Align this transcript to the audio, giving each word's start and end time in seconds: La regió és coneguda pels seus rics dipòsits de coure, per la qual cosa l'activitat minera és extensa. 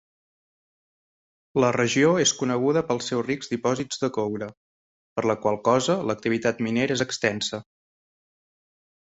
La 1.63 1.67
regió 1.75 2.13
és 2.23 2.33
coneguda 2.39 2.83
pels 2.91 3.09
seus 3.11 3.21
rics 3.27 3.51
dipòsits 3.51 4.01
de 4.05 4.09
coure, 4.17 4.49
per 5.19 5.25
la 5.33 5.37
qual 5.45 5.61
cosa 5.69 5.99
l'activitat 6.09 6.65
minera 6.71 6.99
és 6.99 7.07
extensa. 7.09 7.63